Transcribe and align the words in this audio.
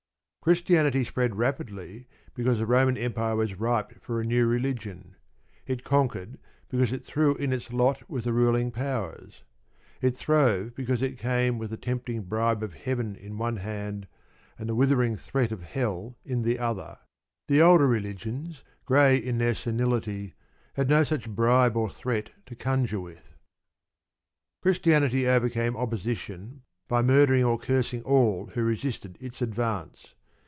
Christianity 0.43 1.03
spread 1.03 1.35
rapidly 1.35 2.07
because 2.33 2.57
the 2.57 2.65
Roman 2.65 2.97
Empire 2.97 3.35
was 3.35 3.59
ripe 3.59 4.03
for 4.03 4.19
a 4.19 4.25
new 4.25 4.47
religion. 4.47 5.15
It 5.67 5.83
conquered 5.83 6.39
because 6.67 6.91
it 6.91 7.05
threw 7.05 7.35
in 7.35 7.53
its 7.53 7.71
lot 7.71 8.09
with 8.09 8.23
the 8.23 8.33
ruling 8.33 8.71
powers. 8.71 9.43
It 10.01 10.17
throve 10.17 10.73
because 10.73 11.03
it 11.03 11.19
came 11.19 11.59
with 11.59 11.69
the 11.69 11.77
tempting 11.77 12.23
bribe 12.23 12.63
of 12.63 12.73
Heaven 12.73 13.15
in 13.15 13.37
one 13.37 13.57
hand, 13.57 14.07
and 14.57 14.67
the 14.67 14.73
withering 14.73 15.15
threat 15.15 15.51
of 15.51 15.61
Hell 15.61 16.17
in 16.25 16.41
the 16.41 16.57
other. 16.57 16.97
The 17.47 17.61
older 17.61 17.87
religions, 17.87 18.63
grey 18.83 19.17
in 19.17 19.37
their 19.37 19.53
senility, 19.53 20.33
had 20.73 20.89
no 20.89 21.03
such 21.03 21.29
bribe 21.29 21.77
or 21.77 21.87
threat 21.87 22.31
to 22.47 22.55
conjure 22.55 22.99
with. 22.99 23.35
Christianity 24.63 25.27
overcame 25.27 25.77
opposition 25.77 26.63
by 26.87 27.03
murdering 27.03 27.43
or 27.43 27.59
cursing 27.59 28.01
all 28.01 28.47
who 28.55 28.63
resisted 28.63 29.19
its 29.21 29.43
advance. 29.43 30.15